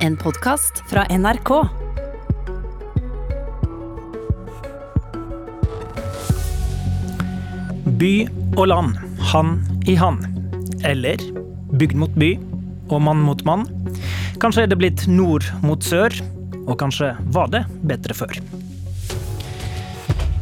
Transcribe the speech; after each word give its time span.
En 0.00 0.14
podkast 0.16 0.78
fra 0.88 1.02
NRK. 1.12 1.50
By 8.00 8.12
og 8.56 8.70
land, 8.70 8.96
hand 9.32 9.84
i 9.84 9.98
hand. 10.00 10.24
Eller 10.88 11.20
bygd 11.76 12.00
mot 12.00 12.16
by 12.16 12.30
og 12.88 13.04
mann 13.10 13.20
mot 13.26 13.44
mann. 13.44 13.68
Kanskje 14.40 14.64
er 14.64 14.72
det 14.72 14.80
blitt 14.80 15.04
nord 15.04 15.44
mot 15.60 15.84
sør, 15.84 16.16
og 16.64 16.78
kanskje 16.80 17.12
var 17.36 17.52
det 17.52 17.66
bedre 17.84 18.16
før. 18.16 18.40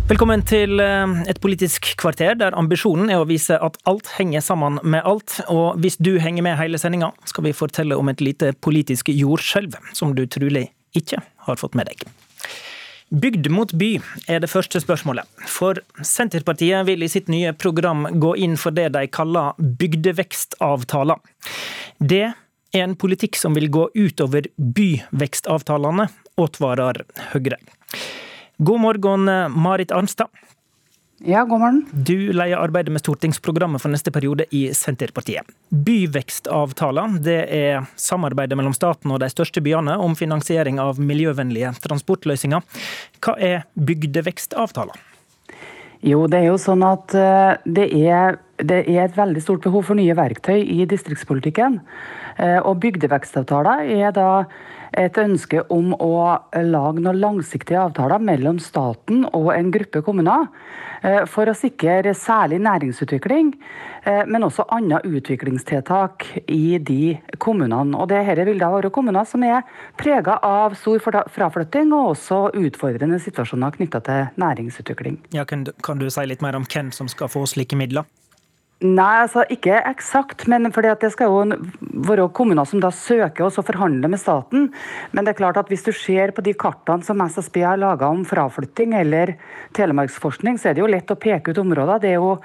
Velkommen 0.08 0.40
til 0.40 0.80
eh, 0.80 1.10
et 1.28 1.36
politisk 1.44 1.90
kvarter 2.00 2.32
der 2.40 2.54
ambisjonen 2.56 3.10
er 3.12 3.20
å 3.20 3.26
vise 3.28 3.58
at 3.60 3.74
alt 3.90 4.06
henger 4.14 4.40
sammen 4.40 4.78
med 4.80 5.04
alt. 5.04 5.34
Og 5.52 5.76
hvis 5.84 5.98
du 6.00 6.14
henger 6.16 6.46
med 6.46 6.56
hele 6.56 6.78
sendinga, 6.80 7.10
skal 7.28 7.44
vi 7.44 7.52
fortelle 7.52 7.98
om 8.00 8.08
et 8.08 8.22
lite 8.24 8.54
politisk 8.64 9.10
jordskjelv 9.12 9.76
som 9.92 10.14
du 10.16 10.22
trolig 10.24 10.70
ikke 10.96 11.20
har 11.44 11.60
fått 11.60 11.76
med 11.76 11.90
deg. 11.90 12.06
Bygd 13.12 13.50
mot 13.52 13.74
by 13.76 13.90
er 14.32 14.40
det 14.40 14.48
første 14.48 14.80
spørsmålet. 14.80 15.28
For 15.44 15.76
Senterpartiet 16.00 16.88
vil 16.88 17.04
i 17.04 17.10
sitt 17.12 17.28
nye 17.28 17.52
program 17.52 18.06
gå 18.16 18.32
inn 18.40 18.56
for 18.56 18.72
det 18.72 18.86
de 18.96 19.02
kaller 19.12 19.60
bygdevekstavtaler. 19.60 21.20
Det 22.00 22.22
er 22.30 22.80
en 22.80 22.96
politikk 22.96 23.36
som 23.36 23.52
vil 23.60 23.68
gå 23.68 23.90
utover 23.92 24.48
byvekstavtalene, 24.56 26.08
advarer 26.40 27.04
Høyre. 27.34 27.60
God 28.60 28.80
morgen, 28.80 29.24
Marit 29.52 29.92
Arnstad. 29.92 30.26
Ja, 31.18 31.44
god 31.44 31.60
morgen. 31.60 31.86
Du 31.92 32.32
leier 32.32 32.58
arbeidet 32.58 32.90
med 32.90 33.04
stortingsprogrammet 33.04 33.78
for 33.78 33.92
neste 33.92 34.10
periode 34.10 34.48
i 34.50 34.64
Senterpartiet. 34.74 35.46
Byvekstavtaler 35.70 37.20
det 37.22 37.36
er 37.54 37.86
samarbeidet 37.94 38.58
mellom 38.58 38.74
staten 38.74 39.14
og 39.14 39.20
de 39.22 39.28
største 39.30 39.62
byene 39.62 39.94
om 40.02 40.16
finansiering 40.18 40.80
av 40.82 40.98
miljøvennlige 40.98 41.70
transportløsninger. 41.84 42.82
Hva 43.22 43.36
er 43.38 43.62
bygdevekstavtaler? 43.78 44.98
Jo, 46.02 46.24
det 46.26 46.40
er 46.40 46.50
jo 46.50 46.58
sånn 46.58 46.82
at 46.86 47.14
eh, 47.14 47.60
det 47.62 47.86
er, 47.94 48.40
det 48.58 48.80
er 48.90 49.04
et 49.04 49.14
veldig 49.18 49.44
stort 49.44 49.62
behov 49.66 49.86
for 49.86 49.98
nye 49.98 50.18
verktøy 50.18 50.58
i 50.62 50.82
distriktspolitikken. 50.90 51.78
Eh, 52.42 52.58
og 52.58 52.82
bygdevekstavtaler 52.82 53.86
er 53.86 54.18
da 54.18 54.28
et 54.96 55.18
ønske 55.20 55.62
om 55.72 55.92
å 55.94 56.12
lage 56.54 57.02
noen 57.02 57.20
langsiktige 57.20 57.80
avtaler 57.82 58.22
mellom 58.22 58.60
staten 58.62 59.24
og 59.32 59.50
en 59.54 59.70
gruppe 59.74 60.02
kommuner 60.06 60.46
eh, 61.02 61.24
for 61.28 61.50
å 61.50 61.56
sikre 61.56 62.14
særlig 62.16 62.60
næringsutvikling, 62.64 63.52
eh, 64.04 64.22
men 64.26 64.46
også 64.46 64.66
andre 64.74 65.00
utviklingstiltak 65.06 66.26
i 66.46 66.78
de 66.78 67.16
kommunene. 67.38 67.96
Og 67.98 68.08
Dette 68.12 68.46
vil 68.48 68.60
da 68.62 68.70
være 68.72 68.92
kommuner 68.94 69.28
som 69.28 69.44
er 69.46 69.66
prega 70.00 70.38
av 70.44 70.76
stor 70.78 71.02
fraflytting 71.02 71.92
og 71.92 72.14
også 72.14 72.44
utfordrende 72.58 73.20
situasjoner 73.22 73.76
knytta 73.76 74.02
til 74.06 74.40
næringsutvikling. 74.40 75.20
Ja, 75.36 75.44
kan, 75.48 75.66
du, 75.68 75.74
kan 75.84 76.00
du 76.00 76.08
si 76.10 76.24
litt 76.28 76.44
mer 76.44 76.58
om 76.58 76.66
hvem 76.68 76.92
som 76.94 77.10
skal 77.10 77.30
få 77.32 77.44
slike 77.48 77.78
midler? 77.78 78.08
Nei, 78.78 79.24
altså 79.24 79.42
ikke 79.50 79.74
eksakt. 79.90 80.46
men 80.46 80.70
fordi 80.70 80.94
Det 81.00 81.10
skal 81.10 81.26
jo 81.26 81.56
være 82.06 82.28
kommuner 82.30 82.64
som 82.64 82.78
da 82.78 82.90
søker 82.90 83.46
og 83.46 83.66
forhandler 83.66 84.08
med 84.08 84.20
staten. 84.20 84.72
Men 85.10 85.24
det 85.24 85.34
er 85.34 85.38
klart 85.42 85.56
at 85.56 85.66
hvis 85.66 85.82
du 85.82 85.90
ser 85.90 86.30
på 86.30 86.42
de 86.42 86.54
kartene 86.54 87.02
som 87.02 87.18
SSB 87.18 87.56
har 87.64 87.76
laga 87.76 88.06
om 88.06 88.24
fraflytting 88.24 88.94
eller 88.94 89.34
telemarksforskning, 89.74 90.58
så 90.58 90.70
er 90.70 90.74
det 90.74 90.82
jo 90.84 90.86
lett 90.86 91.10
å 91.10 91.18
peke 91.18 91.50
ut 91.50 91.58
områder. 91.58 91.98
Det 91.98 92.10
er 92.10 92.20
jo 92.22 92.38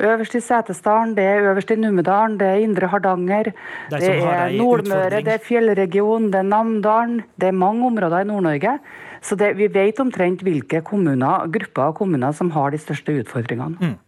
øverst 0.00 0.34
i 0.34 0.40
Setesdalen, 0.40 1.14
det 1.14 1.22
er 1.22 1.52
øverst 1.52 1.70
i 1.70 1.76
Numedalen, 1.76 2.38
det 2.38 2.48
er 2.48 2.64
Indre 2.64 2.88
Hardanger, 2.88 3.52
det 3.90 4.00
det 4.00 4.16
er 4.24 4.56
Nordmøre, 4.56 5.20
det 5.20 5.34
er 5.34 5.44
fjellregionen, 5.44 6.30
det 6.32 6.40
er 6.40 6.48
Namdalen. 6.48 7.22
Det 7.36 7.48
er 7.48 7.52
mange 7.52 7.84
områder 7.86 8.24
i 8.24 8.24
Nord-Norge. 8.24 8.78
Så 9.20 9.36
det, 9.36 9.56
vi 9.56 9.68
vet 9.68 10.00
omtrent 10.00 10.40
hvilke 10.40 10.80
kommuner, 10.80 11.44
grupper 11.52 11.90
av 11.90 11.94
kommuner 11.94 12.32
som 12.32 12.50
har 12.56 12.72
de 12.72 12.80
største 12.80 13.20
utfordringene. 13.20 13.76
Mm. 13.80 13.98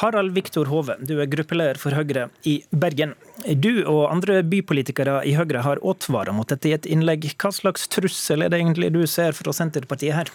Harald 0.00 0.34
Viktor 0.36 0.68
Hove, 0.68 0.98
du 1.00 1.16
er 1.22 1.30
gruppeleder 1.30 1.78
for 1.80 1.96
Høyre 1.96 2.28
i 2.46 2.58
Bergen. 2.70 3.14
Du 3.56 3.84
og 3.88 4.10
andre 4.12 4.42
bypolitikere 4.44 5.22
i 5.26 5.32
Høyre 5.38 5.64
har 5.64 5.80
advart 5.80 6.34
mot 6.36 6.48
dette 6.50 6.68
i 6.68 6.74
et 6.76 6.86
innlegg. 6.86 7.24
Hva 7.40 7.50
slags 7.54 7.88
trussel 7.88 8.44
er 8.44 8.52
det 8.52 8.60
egentlig 8.60 8.92
du 8.94 9.00
ser 9.08 9.32
fra 9.36 9.54
Senterpartiet 9.56 10.16
her? 10.18 10.32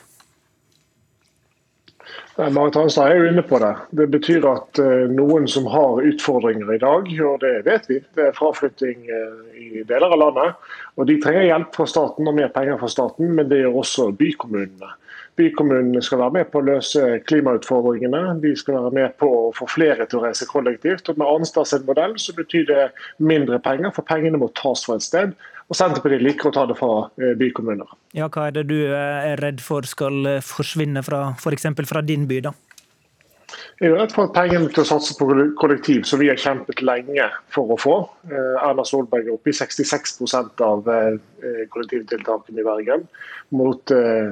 Marit 2.38 2.75
Hanstad 2.75 3.12
er 3.12 3.19
jo 3.19 3.30
inne 3.30 3.44
på 3.46 3.59
det. 3.62 3.72
Det 3.94 4.08
betyr 4.09 4.46
at 4.50 4.80
uh, 4.81 5.06
noen 5.13 5.46
som 5.50 5.68
har 5.69 6.02
utfordringer 6.02 6.72
i 6.74 6.80
dag, 6.81 7.12
og 7.22 7.36
det 7.44 7.53
vet 7.68 7.86
vi, 7.90 8.00
det 8.18 8.25
er 8.25 8.38
fraflytting 8.38 9.06
uh, 9.06 9.53
i 9.53 9.84
deler 9.86 10.09
av 10.09 10.18
landet. 10.18 10.72
Og 10.97 11.06
De 11.09 11.19
trenger 11.22 11.46
hjelp 11.46 11.78
fra 11.78 11.86
staten 11.90 12.30
og 12.30 12.38
mer 12.40 12.50
penger 12.56 12.80
fra 12.81 12.90
staten, 12.90 13.36
men 13.38 13.50
det 13.52 13.62
gjør 13.62 13.80
også 13.84 14.09
bykommunene. 14.18 14.96
Bykommunene 15.40 16.02
skal 16.06 16.20
være 16.22 16.36
med 16.38 16.50
på 16.54 16.62
å 16.62 16.68
løse 16.68 17.02
klimautfordringene. 17.30 18.22
De 18.44 18.52
skal 18.60 18.78
være 18.78 18.92
med 18.94 19.16
på 19.22 19.30
å 19.30 19.48
få 19.58 19.66
flere 19.72 20.06
til 20.06 20.20
å 20.20 20.28
reise 20.28 20.46
kollektivt. 20.50 21.10
Og 21.10 21.18
Med 21.18 21.30
Arnstads 21.30 21.74
modell 21.88 22.14
så 22.22 22.36
betyr 22.38 22.68
det 22.70 22.84
mindre 23.18 23.58
penger, 23.64 23.94
for 23.96 24.06
pengene 24.06 24.38
må 24.42 24.52
tas 24.60 24.86
fra 24.86 25.00
et 25.00 25.06
sted. 25.06 25.34
Og 25.72 25.80
Senterpartiet 25.80 26.22
liker 26.22 26.52
å 26.52 26.54
ta 26.54 26.68
det 26.70 26.76
fra 26.78 26.92
eh, 27.18 27.34
bykommuner. 27.40 27.90
Ja, 28.14 28.28
Hva 28.30 28.50
er 28.50 28.58
det 28.60 28.68
du 28.70 28.78
er 28.94 29.40
redd 29.42 29.64
for 29.64 29.88
skal 29.90 30.36
eh, 30.36 30.44
forsvinne 30.44 31.02
fra 31.06 31.32
f.eks. 31.40 31.70
fra 31.90 32.04
din 32.06 32.28
by? 32.30 32.42
da? 32.50 32.54
For 33.82 34.28
at 34.28 34.34
pengene 34.36 34.70
til 34.70 34.84
å 34.84 34.86
satse 34.86 35.16
på 35.18 35.26
kollektiv, 35.58 36.04
som 36.06 36.20
vi 36.22 36.28
har 36.30 36.38
kjempet 36.40 36.84
lenge 36.86 37.26
for 37.52 37.74
å 37.74 37.78
få 37.82 37.96
eh, 38.30 38.60
Erna 38.62 38.84
Solberg 38.86 39.26
er 39.26 39.34
oppe 39.34 39.50
i 39.50 39.56
66% 39.58 40.62
av 40.62 40.90
eh, 40.94 41.64
kollektivtiltakene 41.74 42.62
i 42.62 42.66
Bergen. 42.68 43.08
Mot 43.58 43.94
eh, 43.96 44.30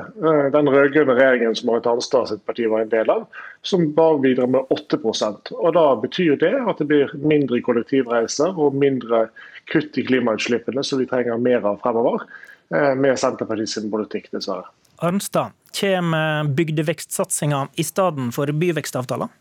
den 0.54 0.70
rød-grønne 0.70 1.16
regjeringen 1.18 1.58
som 1.58 1.72
Marit 1.72 1.90
Arnstad 1.90 2.30
sitt 2.30 2.44
parti 2.46 2.68
var 2.70 2.86
en 2.86 2.94
del 2.94 3.10
av, 3.14 3.26
som 3.66 3.88
bare 3.98 4.22
bidrar 4.22 4.52
med 4.54 4.70
8% 4.74 5.52
Og 5.58 5.74
Da 5.78 5.88
betyr 6.02 6.38
det 6.42 6.54
at 6.62 6.82
det 6.82 6.90
blir 6.92 7.16
mindre 7.18 7.64
kollektivreiser 7.66 8.54
og 8.62 8.78
mindre 8.78 9.26
kutt 9.74 9.98
i 9.98 10.06
klimautslippene, 10.06 10.86
som 10.86 11.02
vi 11.02 11.10
trenger 11.10 11.42
mer 11.42 11.66
av 11.66 11.82
fremover, 11.82 12.28
med 12.72 13.18
Senterpartiets 13.20 13.82
politikk, 13.92 14.30
dessverre. 14.32 14.70
Arnstad, 15.02 15.56
kommer 15.74 16.50
bygdevekstsatsinga 16.54 17.68
i 17.82 17.84
stedet 17.84 18.28
for 18.36 18.52
byvekstavtaler? 18.54 19.32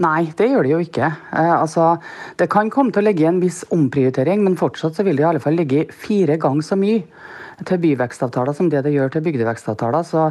Nei, 0.00 0.30
det 0.38 0.46
gjør 0.48 0.64
det 0.64 0.70
jo 0.72 0.78
ikke. 0.80 1.10
Eh, 1.34 1.52
altså, 1.52 1.96
det 2.40 2.48
kan 2.52 2.70
komme 2.72 2.94
til 2.94 3.02
å 3.02 3.08
ligge 3.08 3.26
en 3.28 3.40
viss 3.42 3.64
omprioritering, 3.74 4.44
men 4.46 4.56
fortsatt 4.56 4.96
så 4.96 5.04
vil 5.04 5.18
det 5.18 5.26
i 5.26 5.28
alle 5.28 5.42
fall 5.42 5.58
ligge 5.58 5.88
fire 5.92 6.38
ganger 6.40 6.64
så 6.64 6.78
mye 6.78 7.02
til 7.66 7.80
byvekstavtaler 7.82 8.54
som 8.54 8.68
det 8.70 8.84
det 8.86 8.92
gjør 8.94 9.10
til 9.12 9.24
bygdevekstavtaler. 9.26 10.04
Så 10.06 10.28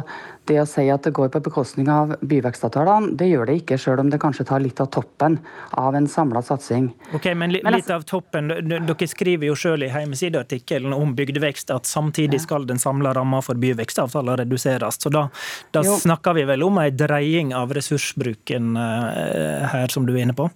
det 0.48 0.58
å 0.62 0.66
si 0.68 0.86
at 0.92 1.04
det 1.04 1.12
går 1.16 1.28
på 1.34 1.42
bekostning 1.44 1.90
av 1.92 2.14
byvekstavtalene, 2.24 3.12
det 3.20 3.28
gjør 3.28 3.50
det 3.50 3.56
ikke, 3.62 3.78
selv 3.80 4.04
om 4.04 4.12
det 4.12 4.20
kanskje 4.22 4.46
tar 4.48 4.62
litt 4.64 4.80
av 4.80 4.88
toppen 4.94 5.38
av 5.80 5.96
en 5.98 6.08
samla 6.08 6.42
satsing. 6.44 6.88
Ok, 7.16 7.28
Men 7.36 7.52
litt, 7.52 7.66
litt 7.68 7.90
av 7.92 8.06
toppen, 8.08 8.48
dere 8.68 9.10
skriver 9.10 9.50
jo 9.50 9.56
selv 9.58 9.84
i 9.84 9.90
hjemmesideartikkelen 9.92 10.94
om 10.96 11.12
bygdevekst 11.18 11.72
at 11.74 11.88
samtidig 11.88 12.40
skal 12.44 12.66
den 12.68 12.80
samla 12.80 13.12
ramma 13.16 13.42
for 13.44 13.60
byvekstavtaler 13.60 14.44
reduseres. 14.44 15.00
Så 15.02 15.12
da, 15.12 15.28
da 15.74 15.84
snakker 15.84 16.38
vi 16.38 16.46
vel 16.48 16.64
om 16.64 16.80
ei 16.80 16.90
dreying 16.94 17.52
av 17.56 17.74
ressursbruken 17.76 18.72
uh, 18.78 19.68
her, 19.74 19.92
som 19.92 20.08
du 20.08 20.16
er 20.16 20.24
inne 20.24 20.36
på? 20.38 20.48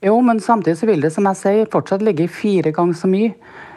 Jo, 0.00 0.14
men 0.24 0.38
samtidig 0.40 0.78
så 0.80 0.86
vil 0.88 1.02
det 1.04 1.10
som 1.12 1.26
jeg 1.28 1.36
sier, 1.36 1.66
fortsatt 1.68 2.00
ligge 2.00 2.24
fire 2.32 2.72
ganger 2.72 2.96
så 2.96 3.08
mye 3.10 3.34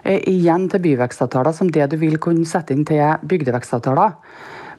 eh, 0.08 0.22
igjen 0.32 0.70
til 0.72 0.80
byvekstavtaler 0.86 1.56
som 1.56 1.68
det 1.68 1.90
du 1.92 1.98
vil 2.00 2.16
kunne 2.24 2.48
sette 2.48 2.72
inn 2.72 2.86
til 2.88 3.02
bygdevekstavtaler. 3.28 4.14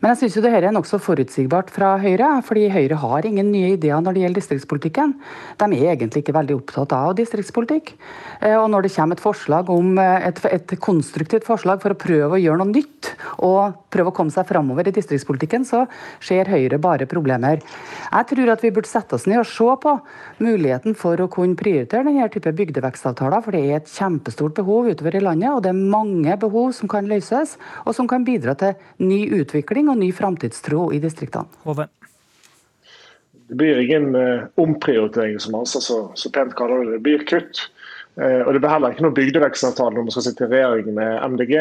Men 0.01 0.15
jeg 0.15 0.23
syns 0.23 0.39
det 0.45 0.53
her 0.55 0.65
er 0.69 0.73
nokså 0.73 0.99
forutsigbart 1.01 1.69
fra 1.73 1.95
Høyre, 2.01 2.31
fordi 2.45 2.65
Høyre 2.73 2.97
har 3.01 3.29
ingen 3.29 3.53
nye 3.53 3.75
ideer 3.77 4.01
når 4.01 4.17
det 4.17 4.23
gjelder 4.25 4.41
distriktspolitikken. 4.41 5.15
De 5.61 5.69
er 5.69 5.93
egentlig 5.93 6.25
ikke 6.25 6.37
veldig 6.37 6.57
opptatt 6.63 6.97
av 6.97 7.13
distriktspolitikk. 7.21 7.93
Eh, 8.41 8.57
og 8.57 8.71
når 8.73 8.89
det 8.89 8.95
kommer 8.97 9.21
et 9.21 9.25
forslag 9.25 9.69
om 9.73 10.01
eh, 10.01 10.31
et, 10.31 10.41
et 10.49 10.75
konstruktivt 10.81 11.45
forslag 11.45 11.85
for 11.85 11.93
å 11.93 12.01
prøve 12.01 12.39
å 12.39 12.41
gjøre 12.41 12.63
noe 12.63 12.73
nytt, 12.73 13.04
og 13.45 13.77
prøve 13.93 14.13
å 14.13 14.17
komme 14.17 14.35
seg 14.35 14.47
framover 14.49 14.89
i 14.89 14.95
distriktspolitikken, 14.95 15.67
så 15.69 15.85
ser 16.25 16.51
Høyre 16.51 16.79
bare 16.83 17.09
problemer. 17.11 17.63
Jeg 18.11 18.29
tror 18.31 18.53
at 18.55 18.65
vi 18.65 18.73
burde 18.75 18.91
sette 18.91 19.19
oss 19.19 19.27
ned 19.31 19.43
og 19.43 19.49
se 19.51 19.69
på 19.85 19.97
muligheten 20.45 20.97
for 20.99 21.21
å 21.21 21.31
kunne 21.33 21.59
prioritere 21.59 22.07
denne 22.09 22.29
type 22.33 22.55
bygdevekstavtaler, 22.57 23.45
for 23.45 23.57
det 23.57 23.65
er 23.65 23.81
et 23.81 23.91
kjempestort 23.91 24.57
behov 24.59 24.91
utover 24.93 25.19
i 25.19 25.25
landet, 25.25 25.51
og 25.53 25.65
det 25.65 25.73
er 25.73 25.83
mange 25.97 26.39
behov 26.41 26.73
som 26.77 26.91
kan 26.91 27.09
løses, 27.11 27.59
og 27.85 27.97
som 27.97 28.11
kan 28.11 28.27
bidra 28.27 28.57
til 28.59 28.75
ny 29.03 29.25
utvikling 29.41 29.91
og 29.93 30.01
ny 30.01 30.13
framtidstro 30.15 30.89
i 30.95 31.03
distriktene. 31.03 31.51
Hove. 31.65 31.89
Det 33.47 33.55
blir 33.55 33.81
ingen 33.81 34.15
eh, 34.15 34.45
omprioritering, 34.55 35.41
som 35.41 35.55
Hansa 35.55 35.81
så, 35.81 36.11
så, 36.15 36.31
pent 36.33 36.55
kaller 36.57 36.85
det. 36.85 36.97
Det 36.97 37.05
blir 37.05 37.25
kutt. 37.29 37.67
Eh, 38.17 38.41
og 38.41 38.55
Det 38.55 38.63
blir 38.63 38.73
heller 38.73 38.95
ikke 38.95 39.05
noen 39.05 39.19
bygdevekstavtale 39.19 39.97
når 39.97 40.07
man 40.07 40.15
skal 40.15 40.27
sitte 40.29 40.47
i 40.47 40.53
regjering 40.55 40.95
med 40.97 41.27
MDG. 41.35 41.55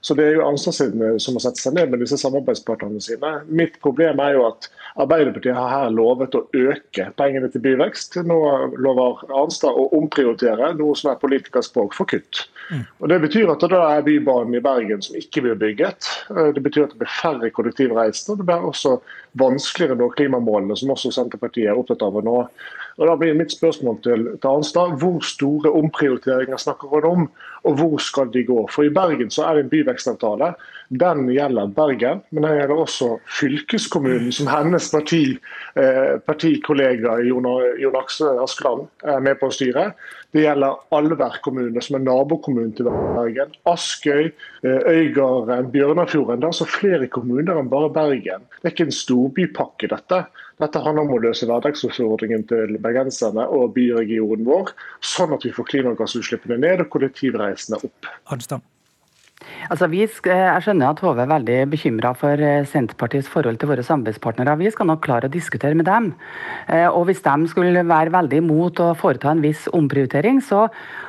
Så 0.00 0.14
det 0.14 0.24
er 0.24 0.36
jo 0.36 0.44
Arnstad 0.46 0.76
som 1.18 1.34
må 1.34 1.40
sette 1.42 1.58
seg 1.58 1.74
ned 1.74 1.90
med 1.90 2.02
disse 2.04 2.18
samarbeidspartnerne 2.20 3.00
sine. 3.02 3.32
Mitt 3.50 3.80
problem 3.82 4.20
er 4.22 4.36
jo 4.36 4.44
at 4.46 4.68
Arbeiderpartiet 4.98 5.56
har 5.58 5.72
her 5.72 5.94
lovet 5.94 6.36
å 6.38 6.44
øke 6.54 7.08
pengene 7.18 7.50
til 7.50 7.64
byvekst. 7.64 8.20
Nå 8.26 8.38
lover 8.78 9.24
Arnstad 9.40 9.74
å 9.74 9.88
omprioritere 9.98 10.70
noe 10.78 10.94
som 10.98 11.10
er 11.12 11.20
politikerspråk 11.22 11.98
for 11.98 12.10
kutt. 12.10 12.44
Mm. 12.70 12.84
Og 13.00 13.08
Det 13.10 13.20
betyr 13.26 13.50
at 13.50 13.66
da 13.72 13.82
er 13.90 14.06
Bybanen 14.06 14.54
i 14.58 14.62
Bergen 14.62 15.02
som 15.02 15.18
ikke 15.18 15.42
blir 15.44 15.58
bygget. 15.58 16.10
Eh, 16.30 16.50
det 16.54 16.62
betyr 16.62 16.86
at 16.86 16.94
det 16.94 17.02
blir 17.02 17.14
færre 17.18 17.50
kollektivreisende. 17.54 18.38
Det 18.38 18.46
blir 18.46 18.68
også 18.70 18.98
vanskeligere 19.38 19.98
å 19.98 20.02
nå 20.02 20.12
klimamålene, 20.14 20.76
som 20.78 20.94
også 20.94 21.12
Senterpartiet 21.14 21.72
er 21.72 21.78
opptatt 21.78 22.06
av 22.06 22.20
å 22.20 22.24
nå. 22.24 22.38
Og 22.98 23.06
da 23.06 23.14
blir 23.18 23.36
mitt 23.38 23.52
spørsmål 23.54 24.00
til, 24.02 24.24
til 24.42 24.50
Arnstad, 24.50 24.96
Hvor 24.98 25.20
store 25.22 25.70
omprioriteringer 25.70 26.58
snakker 26.58 26.90
han 26.94 27.06
om, 27.06 27.28
og 27.64 27.76
hvor 27.78 27.96
skal 28.02 28.32
de 28.34 28.42
gå? 28.44 28.58
For 28.74 28.82
I 28.82 28.90
Bergen 28.94 29.30
så 29.30 29.44
er 29.46 29.54
det 29.54 29.64
en 29.64 29.70
byvekstavtale. 29.70 30.52
Den 30.90 31.28
gjelder 31.30 31.70
Bergen, 31.76 32.22
men 32.30 32.42
den 32.42 32.58
gjelder 32.58 32.82
også 32.82 33.10
fylkeskommunen, 33.40 34.32
som 34.32 34.50
hennes 34.50 34.90
parti, 34.90 35.38
eh, 35.76 36.18
partikollega 36.26 37.20
Jon, 37.28 37.46
Aksel 38.02 38.42
Askeland 38.42 38.88
er 39.04 39.20
med 39.20 39.38
på 39.38 39.46
å 39.46 39.54
styre. 39.54 39.92
Det 40.36 40.42
gjelder 40.42 40.76
Alver 40.92 41.38
kommune, 41.40 41.80
som 41.80 41.96
er 41.96 42.04
nabokommunen 42.04 42.74
til 42.76 42.90
Bergen. 42.90 43.54
Askøy, 43.70 44.28
eh, 44.62 44.80
Øygarden, 44.92 45.70
Bjørnafjorden. 45.72 46.40
Det 46.40 46.44
er 46.44 46.52
altså 46.52 46.68
flere 46.68 47.08
kommuner 47.08 47.56
enn 47.56 47.70
bare 47.72 47.88
Bergen. 47.94 48.44
Det 48.60 48.68
er 48.68 48.74
ikke 48.74 48.88
en 48.90 48.98
storbypakke, 48.98 49.88
dette. 49.88 50.26
Dette 50.60 50.82
handler 50.84 51.06
om 51.06 51.14
å 51.16 51.22
løse 51.22 51.48
hverdagsutfordringen 51.48 52.44
til 52.50 52.76
bergenserne 52.82 53.46
og 53.48 53.72
byregionen 53.78 54.44
vår, 54.44 54.74
sånn 55.00 55.32
at 55.32 55.46
vi 55.46 55.54
får 55.54 55.70
klimagassutslippene 55.72 56.58
ned 56.60 56.84
og 56.84 56.90
kollektivreisene 56.92 57.80
opp. 57.80 58.12
Arnstad. 58.28 58.60
Altså, 59.68 59.86
vi, 59.92 60.00
jeg 60.02 60.62
skjønner 60.64 60.94
at 60.94 61.00
Hove 61.04 61.22
er 61.22 61.30
veldig 61.30 61.56
bekymra 61.72 62.14
for 62.16 62.40
eh, 62.40 62.64
Senterpartiets 62.68 63.28
forhold 63.30 63.58
til 63.60 63.68
våre 63.70 63.84
samarbeidspartnere. 63.84 64.56
Vi 64.60 64.70
skal 64.72 64.88
nok 64.88 65.02
klare 65.04 65.28
å 65.28 65.32
diskutere 65.32 65.76
med 65.76 65.86
dem. 65.88 66.12
Eh, 66.72 66.86
og 66.88 67.08
Hvis 67.08 67.20
de 67.24 67.50
skulle 67.52 67.84
være 67.86 68.14
veldig 68.14 68.40
imot 68.40 68.80
å 68.80 68.94
foreta 68.98 69.30
en 69.30 69.42
viss 69.44 69.66
omprioritering, 69.76 70.40
så 70.44 70.66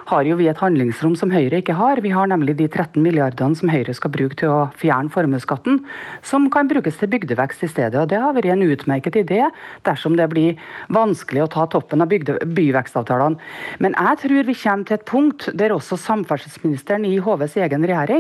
har 0.10 0.26
jo 0.26 0.36
vi 0.40 0.50
et 0.50 0.60
handlingsrom 0.60 1.16
som 1.20 1.31
Høyre 1.31 1.62
ikke 1.62 1.78
har. 1.78 2.02
Vi 2.04 2.12
har 2.12 2.28
nemlig 2.28 2.58
de 2.60 2.68
13 2.68 3.00
milliardene 3.06 3.56
som 3.56 3.72
Høyre 3.72 3.96
skal 3.96 4.12
bruke 4.12 4.38
til 4.42 4.52
å 4.52 4.60
fjerne 4.78 5.14
formuesskatten, 5.14 5.80
som 6.25 6.50
kan 6.52 6.70
brukes 6.70 7.00
til 7.00 7.12
bygdevekst 7.14 7.64
i 7.64 7.72
stedet. 7.72 7.96
Og 8.02 8.10
Det 8.12 8.20
har 8.20 8.36
vært 8.36 8.52
en 8.52 8.66
utmerket 8.66 9.20
idé 9.24 9.46
dersom 9.88 10.18
det 10.20 10.28
blir 10.34 10.60
vanskelig 10.92 11.46
å 11.46 11.52
ta 11.56 11.68
toppen 11.70 12.04
av 12.04 12.12
bygde, 12.12 12.40
byvekstavtalene. 12.44 13.40
Men 13.80 13.96
jeg 13.96 14.22
tror 14.25 14.50
vi 14.52 14.60
kommer 14.66 14.90
til 14.90 15.00
et 15.00 15.08
punkt 15.08 15.50
der 15.54 15.78
også 15.78 16.00
samferdselsministeren 16.02 17.08
i 17.08 17.16
HVs 17.24 17.60
egen 17.64 17.88
regjering 17.88 18.19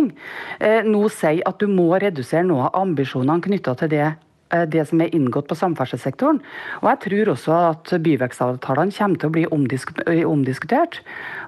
eh, 0.59 0.81
nå 0.87 1.03
sier 1.13 1.43
at 1.49 1.59
du 1.59 1.67
må 1.67 1.91
redusere 1.99 2.47
noe 2.47 2.69
av 2.69 2.81
ambisjonene 2.81 3.45
knytta 3.45 3.75
til 3.81 3.93
det 3.93 4.07
Eh, 4.49 4.65
det 4.65 4.81
som 4.89 5.01
er 5.01 5.13
inngått 5.13 5.47
på 5.49 5.57
samferdselssektoren. 5.57 6.39
Og 6.81 6.87
jeg 6.89 6.99
tror 7.03 7.31
også 7.35 7.57
at 7.69 7.91
byvekstavtalene 8.01 8.95
kommer 8.95 9.21
til 9.21 9.29
å 9.29 9.33
bli 9.35 9.43
omdisk 9.53 9.91
omdiskutert. 10.09 11.01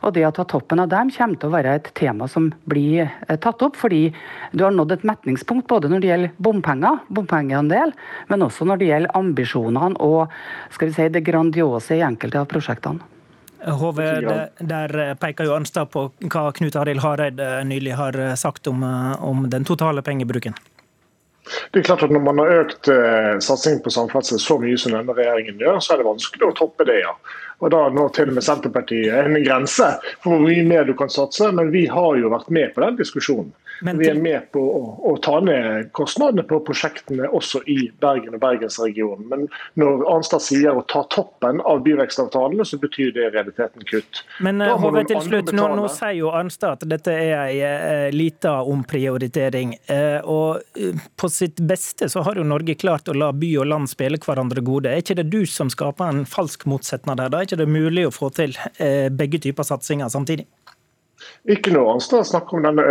Og 0.06 0.13
det 0.13 0.27
å 0.27 0.33
ta 0.36 0.45
toppen 0.45 0.83
av 0.83 0.92
dem 0.92 1.09
kommer 1.13 1.39
til 1.42 1.50
å 1.50 1.56
være 1.56 1.75
et 1.80 1.89
tema 1.98 2.27
som 2.30 2.51
blir 2.69 3.07
eh, 3.07 3.39
tatt 3.42 3.63
opp, 3.65 3.80
fordi 3.80 4.12
du 4.54 4.65
har 4.65 4.75
nådd 4.75 4.94
et 5.00 5.07
metningspunkt 5.07 5.69
både 5.71 5.89
når 5.89 6.04
det 6.04 6.12
gjelder 6.12 6.36
bompenger, 6.38 7.01
bompengeandel, 7.09 7.95
men 8.30 8.45
også 8.45 8.69
når 8.69 8.81
det 8.81 8.92
gjelder 8.92 9.18
ambisjonene 9.18 9.97
og 10.01 10.30
skal 10.69 10.92
vi 10.92 10.97
si, 11.00 11.09
det 11.09 11.25
grandiose 11.25 11.97
i 11.97 12.06
enkelte 12.06 12.44
av 12.44 12.50
prosjektene. 12.54 13.20
HV, 13.62 14.00
der 14.60 15.16
peker 15.22 15.46
jo 15.46 15.56
Arnstad 15.56 15.92
på 15.94 16.08
hva 16.25 16.48
Knut 16.58 16.75
Arild 16.80 17.04
Hareide 17.04 17.50
nylig 17.68 17.94
har 18.00 18.18
sagt 18.40 18.68
om, 18.72 18.84
om 19.22 19.46
den 19.50 19.68
totale 19.68 20.02
pengebruken. 20.06 20.58
Det 21.72 21.80
er 21.80 21.84
klart 21.84 22.04
at 22.04 22.12
Når 22.13 22.24
man 22.24 22.40
har 22.42 22.52
økt 22.62 22.90
eh, 22.92 23.38
satsingen 23.44 23.81
på 23.84 23.94
samferdsel 23.94 24.40
så 24.42 24.58
mye 24.62 24.78
som 24.80 24.96
denne 24.96 25.16
regjeringen 25.18 25.62
gjør, 25.62 25.80
så 25.81 25.94
er 25.94 26.02
det 26.02 26.10
vanskelig 26.10 26.48
å 26.48 26.58
toppe 26.58 26.88
det. 26.88 27.00
ja. 27.04 27.16
Og 27.62 27.74
Da 27.74 27.81
når 27.94 28.13
til 28.16 28.31
og 28.31 28.38
med 28.38 28.46
Senterpartiet 28.46 29.18
en 29.18 29.38
grense 29.46 29.90
for 30.22 30.34
hvor 30.34 30.44
mye 30.46 30.64
mer 30.68 30.88
du 30.88 30.94
kan 30.98 31.12
satse. 31.14 31.52
Men 31.57 31.74
vi 31.74 31.88
har 31.92 32.18
jo 32.19 32.31
vært 32.34 32.50
med 32.54 32.74
på 32.75 32.86
den 32.86 33.00
diskusjonen. 33.02 33.52
Men 33.81 33.98
vi 33.98 34.07
er 34.10 34.18
med 34.22 34.51
på 34.54 34.62
å, 34.62 34.81
å, 35.10 35.16
ta 35.25 35.39
ned 35.42 35.89
kostnadene 35.98 36.44
på 36.48 36.60
prosjektene 36.66 37.30
også 37.33 37.63
i 37.72 37.78
Bergen 38.01 38.36
og 38.38 38.44
bergensregionen. 38.44 39.25
Men 39.31 39.48
når 39.80 40.04
Arnstad 40.12 40.44
sier 40.45 40.78
å 40.78 40.83
ta 40.89 41.01
toppen 41.10 41.62
av 41.66 41.81
byvekstavtalene, 41.86 42.66
så 42.68 42.78
betyr 42.81 43.13
det 43.16 43.25
i 43.25 43.31
realiteten 43.33 43.86
kutt. 43.89 44.22
Men 44.45 44.62
HV 44.62 45.00
til 45.10 45.22
slutt, 45.25 45.51
nå, 45.57 45.68
nå, 45.80 45.88
sier 45.92 46.19
jo 46.19 46.30
Arnstad 46.38 46.78
at 46.78 46.88
dette 46.94 47.16
er 47.16 47.33
en 47.42 48.06
eh, 48.06 48.13
lita 48.13 48.60
omprioritering. 48.69 49.74
Eh, 49.89 50.19
og 50.30 50.62
eh, 50.78 51.01
på 51.18 51.31
sitt 51.33 51.62
beste 51.66 52.10
så 52.12 52.25
har 52.28 52.38
jo 52.38 52.45
Norge 52.45 52.78
klart 52.78 53.10
å 53.10 53.18
la 53.18 53.31
by 53.33 53.51
og 53.63 53.69
land 53.74 53.89
spille 53.89 54.22
hverandre 54.22 54.62
gode. 54.66 54.94
Er 54.94 55.01
ikke 55.01 55.18
det 55.24 55.30
du 55.33 55.42
som 55.50 55.74
skaper 55.74 56.12
en 56.12 56.25
falsk 56.30 56.68
motsetning 56.69 57.18
der? 57.18 57.33
Da 57.33 57.42
er 57.42 57.50
ikke 57.50 57.62
det 57.63 57.69
mulig 57.72 58.06
å 58.07 58.13
få 58.13 58.30
til 58.36 58.54
begge 59.18 59.42
typer 59.42 59.66
satsinger 59.66 60.12
samtidig? 60.13 60.45
Ikke 61.50 61.72
noe 61.74 61.95
Arnstad 61.95 62.28
snakker 62.30 62.60
om 62.60 62.66
denne 62.68 62.83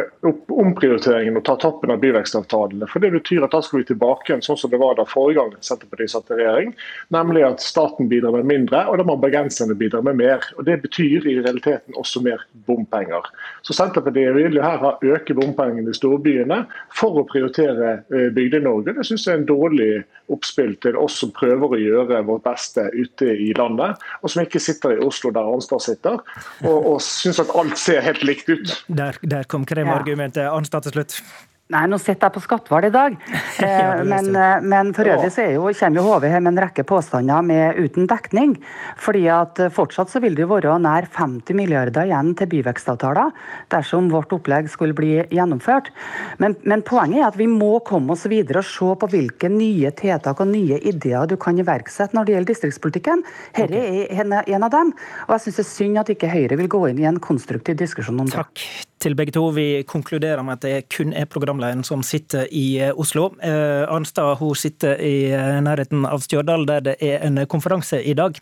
omprioriteringen 0.50 1.36
og 1.38 1.44
ta 1.46 1.54
toppen 1.60 1.92
av 1.94 2.00
byvekstavtalene. 2.02 2.88
For 2.90 3.02
Det 3.02 3.12
betyr 3.14 3.44
at 3.46 3.54
da 3.54 3.60
skal 3.62 3.80
vi 3.80 3.88
tilbake 3.92 4.26
igjen 4.26 4.42
sånn 4.42 4.58
som 4.58 4.72
det 4.72 4.80
var 4.82 4.96
da 4.98 5.06
forrige 5.06 5.38
gang 5.38 5.52
Senterpartiet 5.62 6.10
satt 6.10 6.32
i 6.34 6.38
regjering. 6.40 6.72
Nemlig 7.14 7.44
at 7.46 7.62
staten 7.62 8.10
bidrar 8.10 8.34
med 8.34 8.48
mindre, 8.50 8.82
og 8.90 8.98
da 8.98 9.06
må 9.06 9.14
bergenserne 9.22 9.76
bidra 9.78 10.02
med 10.02 10.18
mer. 10.18 10.42
Og 10.58 10.66
Det 10.66 10.80
betyr 10.82 11.28
i 11.30 11.36
realiteten 11.38 11.94
også 11.94 12.24
mer 12.26 12.42
bompenger. 12.66 13.30
Så 13.62 13.76
Senterpartiet 13.78 14.34
vil 14.34 14.58
jo 14.58 14.66
her 14.66 14.82
ha 14.82 14.96
øke 14.98 15.36
bompengene 15.38 15.94
i 15.94 16.00
storbyene 16.00 16.64
for 16.90 17.22
å 17.22 17.26
prioritere 17.30 18.00
eh, 18.10 18.30
Bygde-Norge. 18.34 18.96
Det 18.98 19.06
syns 19.06 19.28
jeg 19.28 19.36
er 19.36 19.42
en 19.44 19.50
dårlig 19.50 19.92
oppspill 20.30 20.76
til 20.82 20.98
oss 20.98 21.20
som 21.22 21.32
prøver 21.34 21.74
å 21.74 21.78
gjøre 21.78 22.20
vårt 22.26 22.44
beste 22.46 22.84
ute 22.94 23.30
i 23.34 23.50
landet, 23.58 23.98
og 24.22 24.30
som 24.30 24.44
ikke 24.44 24.62
sitter 24.62 24.94
i 24.94 25.02
Oslo 25.02 25.32
der 25.34 25.46
Arnstad 25.46 25.82
sitter, 25.82 26.20
og, 26.62 26.76
og 26.76 27.00
syns 27.02 27.40
at 27.42 27.50
alt 27.58 27.78
ser 27.78 28.02
helt 28.06 28.22
likt 28.26 28.29
ut. 28.48 28.84
Der, 28.88 29.18
der 29.30 29.42
kom 29.48 29.66
kremargumentet. 29.66 30.48
Arnstad 30.48 30.82
til 30.82 30.92
slutt. 30.92 31.22
Nei, 31.70 31.84
nå 31.86 32.00
sitter 32.02 32.26
jeg 32.26 32.34
på 32.34 32.42
Skatval 32.42 32.88
i 32.88 32.94
dag. 32.94 33.16
Eh, 33.60 33.98
men, 34.08 34.30
eh, 34.32 34.62
men, 34.64 34.88
for 34.96 35.04
øvrig 35.04 35.28
så 35.34 35.44
jo, 35.52 35.66
kommer 35.76 35.98
jo 36.00 36.04
HV 36.06 36.24
her 36.32 36.40
med 36.40 36.54
en 36.54 36.60
rekke 36.62 36.84
påstander 36.88 37.42
med, 37.44 37.76
uten 37.76 38.06
dekning. 38.08 38.54
fordi 38.96 39.26
at 39.28 39.60
eh, 39.60 39.68
fortsatt 39.68 40.08
så 40.08 40.22
vil 40.24 40.32
det 40.38 40.46
jo 40.46 40.48
være 40.54 40.78
nær 40.80 41.04
50 41.12 41.58
milliarder 41.58 42.08
igjen 42.08 42.32
til 42.38 42.48
byvekstavtaler 42.54 43.34
dersom 43.74 44.08
vårt 44.08 44.32
opplegg 44.32 44.70
skulle 44.72 44.96
bli 44.96 45.26
gjennomført. 45.28 45.92
Men, 46.40 46.56
men, 46.64 46.80
poenget 46.88 47.20
er 47.20 47.28
at 47.28 47.36
vi 47.36 47.50
må 47.52 47.82
komme 47.84 48.16
oss 48.16 48.24
videre 48.32 48.64
og 48.64 48.70
se 48.70 48.94
på 49.02 49.10
hvilke 49.12 49.52
nye 49.52 49.92
tiltak 49.92 50.40
og 50.40 50.48
nye 50.54 50.80
ideer 50.80 51.28
du 51.28 51.36
kan 51.36 51.60
iverksette 51.60 52.16
når 52.16 52.24
det 52.24 52.38
gjelder 52.38 52.54
distriktspolitikken. 52.54 53.26
Dette 53.58 53.82
er 53.82 54.54
en 54.54 54.64
av 54.64 54.72
dem. 54.72 54.94
Og 55.28 55.36
jeg 55.36 55.50
syns 55.50 55.60
det 55.60 55.66
er 55.66 55.74
synd 55.74 56.00
at 56.06 56.14
ikke 56.16 56.32
Høyre 56.32 56.62
vil 56.62 56.72
gå 56.78 56.86
inn 56.88 57.04
i 57.04 57.10
en 57.10 57.20
konstruktiv 57.20 57.76
diskusjon 57.82 58.24
om 58.24 58.30
det. 58.30 58.40
Takk 58.40 58.88
til 59.00 59.16
begge 59.16 59.34
to. 59.34 59.46
Vi 59.56 59.82
konkluderer 59.88 60.42
med 60.44 60.58
at 60.58 60.66
det 60.66 60.92
kun 60.92 61.14
er 61.16 61.28
programlederen 61.30 61.84
som 61.86 62.04
sitter 62.06 62.48
i 62.52 62.80
eh, 62.80 62.92
Oslo. 62.92 63.30
Eh, 63.42 63.84
Arnstad 63.88 64.38
hun 64.40 64.56
sitter 64.58 65.00
i 65.00 65.30
eh, 65.32 65.58
nærheten 65.64 66.04
av 66.08 66.22
Stjørdal, 66.24 66.66
der 66.68 66.84
det 66.90 66.96
er 67.04 67.24
en 67.26 67.40
konferanse 67.50 68.02
i 68.02 68.14
dag. 68.18 68.38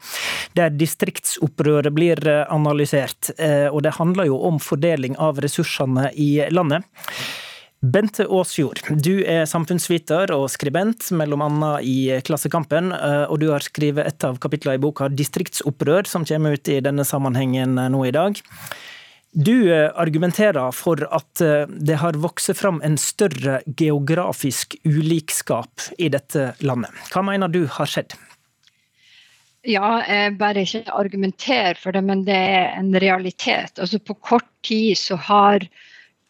Der 0.59 0.75
distriktsopprøret 0.75 1.95
blir 1.95 2.19
analysert. 2.49 3.31
Og 3.73 3.83
det 3.85 3.95
handler 3.99 4.29
jo 4.29 4.39
om 4.49 4.59
fordeling 4.63 5.15
av 5.21 5.39
ressursene 5.43 6.09
i 6.19 6.31
landet. 6.51 6.87
Bente 7.79 8.25
Aasjord, 8.27 8.81
du 8.91 9.21
er 9.23 9.47
samfunnsviter 9.47 10.33
og 10.35 10.49
skribent, 10.51 11.13
annet 11.15 11.87
i 11.87 11.97
Klassekampen. 12.27 12.91
Og 13.31 13.39
du 13.39 13.51
har 13.53 13.63
skrevet 13.63 14.09
et 14.09 14.27
av 14.27 14.41
kapitlene 14.43 14.81
i 14.81 14.83
boka 14.83 15.09
'Distriktsopprør', 15.09 16.09
som 16.11 16.25
kommer 16.25 16.59
ut 16.59 16.69
i 16.69 16.81
denne 16.81 17.07
sammenhengen 17.07 17.79
nå 17.79 18.05
i 18.09 18.15
dag. 18.15 18.41
Du 19.33 19.73
eh, 19.73 19.91
argumenterer 19.95 20.73
for 20.73 21.03
at 21.13 21.41
eh, 21.45 21.69
det 21.69 21.99
har 22.01 22.17
vokst 22.17 22.55
fram 22.57 22.81
en 22.85 22.97
større 22.97 23.61
geografisk 23.77 24.77
ulikskap 24.89 25.91
i 25.99 26.09
dette 26.09 26.55
landet. 26.65 26.95
Hva 27.13 27.23
mener 27.27 27.53
du 27.53 27.67
har 27.69 27.91
skjedd? 27.91 28.17
Ja, 29.69 29.99
jeg 30.07 30.39
bare 30.41 30.65
ikke 30.65 30.95
argumenterer 30.97 31.77
for 31.77 31.93
det, 31.93 32.03
men 32.09 32.25
det 32.25 32.39
er 32.39 32.73
en 32.79 32.95
realitet. 32.97 33.77
Altså 33.77 34.01
På 34.01 34.17
kort 34.17 34.49
tid 34.65 34.97
så 34.97 35.19
har 35.21 35.67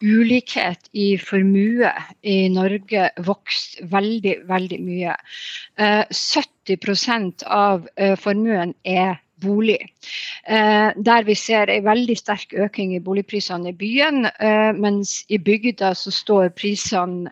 ulikhet 0.03 0.91
i 0.91 1.13
formue 1.19 1.91
i 2.23 2.37
Norge 2.51 3.09
vokst 3.23 3.79
veldig, 3.91 4.35
veldig 4.49 4.81
mye. 4.83 5.15
70 5.79 6.75
eh, 6.75 7.31
av 7.47 7.87
formuen 8.19 8.75
er 8.83 9.21
bolig. 9.41 9.79
Eh, 10.45 10.89
der 10.95 11.27
vi 11.27 11.35
ser 11.35 11.69
en 11.69 11.85
veldig 11.87 12.17
sterk 12.19 12.53
økning 12.53 12.95
i 12.95 13.03
boligprisene 13.03 13.73
i 13.73 13.77
byen, 13.77 14.25
eh, 14.39 14.71
mens 14.75 15.23
i 15.29 15.37
bygda 15.37 15.93
så 15.95 16.13
står 16.13 16.53
prisene, 16.57 17.31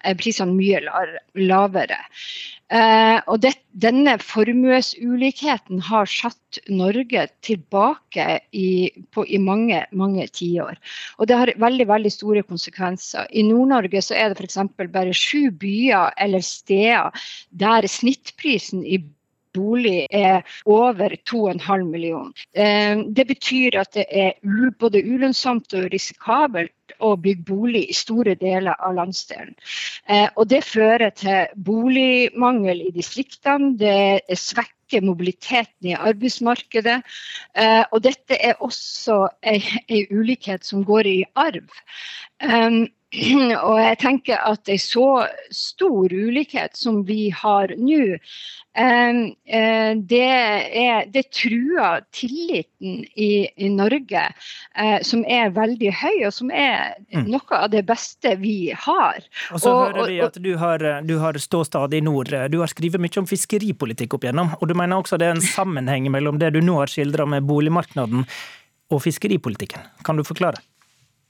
mye 0.54 0.84
lavere. 1.36 2.04
Uh, 2.68 3.22
og 3.32 3.40
det, 3.46 3.54
denne 3.80 4.18
formuesulikheten 4.20 5.80
har 5.88 6.10
satt 6.12 6.58
Norge 6.68 7.22
tilbake 7.46 8.26
i, 8.52 8.92
på, 9.16 9.24
i 9.24 9.40
mange 9.40 9.86
mange 9.96 10.26
tiår. 10.36 10.76
Og 11.16 11.30
det 11.32 11.38
har 11.40 11.54
veldig 11.64 11.88
veldig 11.88 12.12
store 12.12 12.44
konsekvenser. 12.44 13.30
I 13.32 13.46
Nord-Norge 13.48 14.02
så 14.04 14.18
er 14.20 14.34
det 14.34 14.44
f.eks. 14.44 14.60
bare 14.92 15.16
sju 15.16 15.48
byer 15.56 16.12
eller 16.20 16.44
steder 16.44 17.30
der 17.56 17.88
snittprisen 17.88 18.84
i 18.84 19.00
bolig 19.58 20.06
er 20.14 20.46
over 20.66 21.18
2,5 21.30 21.86
millioner. 21.90 22.48
Eh, 22.54 23.04
det 23.10 23.28
betyr 23.28 23.82
at 23.82 23.94
det 23.98 24.08
er 24.08 24.38
både 24.80 25.04
ulønnsomt 25.04 25.74
og 25.78 25.90
risikabelt 25.94 26.74
å 27.04 27.16
bygge 27.20 27.46
bolig 27.48 27.84
i 27.92 27.96
store 27.96 28.36
deler 28.40 28.78
av 28.80 28.96
landsdelen. 28.98 29.56
Eh, 30.08 30.28
og 30.36 30.48
det 30.52 30.64
fører 30.66 31.12
til 31.18 31.52
boligmangel 31.68 32.88
i 32.88 32.94
distriktene. 32.96 33.76
Det 33.80 34.40
svekker 34.40 35.04
mobiliteten 35.06 35.92
i 35.92 35.98
arbeidsmarkedet. 35.98 37.00
Eh, 37.54 37.84
og 37.92 38.04
dette 38.08 38.40
er 38.40 38.62
også 38.64 39.26
en 39.42 40.08
ulikhet 40.12 40.66
som 40.66 40.86
går 40.88 41.12
i 41.12 41.18
arv. 41.36 41.68
Og 43.68 43.78
jeg 43.80 43.98
tenker 44.02 44.42
at 44.44 44.68
en 44.68 44.82
så 44.82 45.10
stor 45.54 46.12
ulikhet 46.12 46.76
som 46.76 47.06
vi 47.08 47.30
har 47.32 47.72
nå, 47.80 48.18
eh, 48.76 49.22
det, 50.12 50.28
er, 50.82 51.08
det 51.14 51.24
truer 51.32 52.04
tilliten 52.12 53.06
i, 53.16 53.48
i 53.56 53.72
Norge, 53.72 54.26
eh, 54.76 55.00
som 55.08 55.24
er 55.24 55.56
veldig 55.56 55.94
høy, 56.02 56.20
og 56.28 56.36
som 56.36 56.52
er 56.52 57.00
mm. 57.16 57.32
noe 57.32 57.62
av 57.62 57.72
det 57.72 57.86
beste 57.88 58.36
vi 58.44 58.74
har. 58.76 59.24
Og 59.56 59.64
så 59.64 59.72
og, 59.72 59.82
hører 59.86 60.12
vi 60.12 60.22
at 60.28 60.44
du 60.44 60.54
har, 60.60 60.88
du 61.08 61.18
har 61.24 61.40
ståstad 61.40 61.96
i 61.96 62.04
nord. 62.04 62.36
Du 62.52 62.60
har 62.60 62.72
skrevet 62.72 63.00
mye 63.00 63.24
om 63.24 63.30
fiskeripolitikk 63.30 64.20
opp 64.20 64.28
igjennom, 64.28 64.52
og 64.60 64.68
du 64.68 64.76
mener 64.76 65.00
også 65.00 65.16
det 65.16 65.32
er 65.32 65.38
en 65.40 65.52
sammenheng 65.56 66.12
mellom 66.12 66.44
det 66.44 66.52
du 66.58 66.60
nå 66.60 66.82
har 66.84 66.92
skildra 66.92 67.30
med 67.30 67.48
boligmarkedet 67.48 68.26
og 68.92 69.00
fiskeripolitikken. 69.04 69.88
Kan 70.04 70.20
du 70.20 70.28
forklare? 70.28 70.60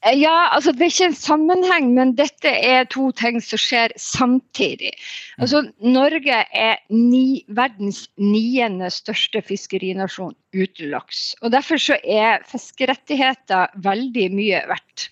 Eh, 0.07 0.17
ja, 0.21 0.49
altså 0.55 0.71
Det 0.71 0.85
er 0.85 0.91
ikke 0.91 1.09
en 1.11 1.17
sammenheng, 1.17 1.91
men 1.95 2.13
dette 2.17 2.51
er 2.51 2.87
to 2.91 3.09
ting 3.17 3.39
som 3.43 3.59
skjer 3.59 3.93
samtidig. 3.99 4.93
Altså 5.41 5.63
Norge 5.83 6.41
er 6.53 6.77
ni, 6.93 7.43
verdens 7.47 8.05
niende 8.19 8.89
største 8.93 9.41
fiskerinasjon 9.45 10.35
uten 10.55 10.91
laks. 10.93 11.35
Og 11.41 11.51
Derfor 11.51 11.81
så 11.81 11.97
er 12.03 12.45
fiskerettigheter 12.47 13.73
veldig 13.83 14.29
mye 14.35 14.63
verdt. 14.69 15.09